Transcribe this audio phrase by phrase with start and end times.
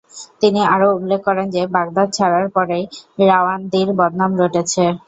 [0.41, 2.83] তিনি আরো উল্লেখ করেন যে, বাগদাদ ছাড়ার পরেই
[3.27, 4.83] রাওয়ান্দির বদনাম রটেছে।